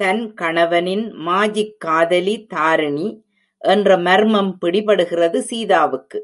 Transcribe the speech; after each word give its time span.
தன் 0.00 0.20
கணவனின் 0.34 1.02
மாஜிக்காதலி 1.26 2.46
தாரிணி 2.46 3.08
என்ற 3.62 3.96
மர்மம் 3.98 4.52
பிடிபடுகிறது 4.60 5.40
சீதாவுக்கு. 5.50 6.20